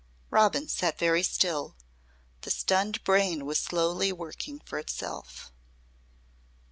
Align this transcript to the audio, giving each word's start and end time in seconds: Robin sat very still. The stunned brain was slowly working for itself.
Robin 0.31 0.67
sat 0.67 0.97
very 0.97 1.21
still. 1.21 1.75
The 2.41 2.49
stunned 2.49 3.03
brain 3.03 3.45
was 3.45 3.59
slowly 3.59 4.11
working 4.11 4.57
for 4.61 4.79
itself. 4.79 5.51